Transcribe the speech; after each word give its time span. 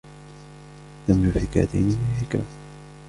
دمج 1.07 1.31
فكرتين 1.33 1.89
في 1.89 2.25
فكرة. 2.25 2.41